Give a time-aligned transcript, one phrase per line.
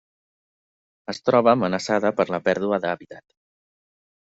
[1.13, 3.25] Es troba amenaçada per la pèrdua d'hàbitat.